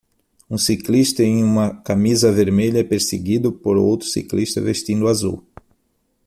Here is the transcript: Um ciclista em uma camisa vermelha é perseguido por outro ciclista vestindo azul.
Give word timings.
Um 0.49 0.57
ciclista 0.57 1.21
em 1.21 1.43
uma 1.43 1.75
camisa 1.83 2.31
vermelha 2.31 2.79
é 2.79 2.83
perseguido 2.83 3.51
por 3.53 3.77
outro 3.77 4.07
ciclista 4.07 4.59
vestindo 4.59 5.07
azul. 5.07 5.43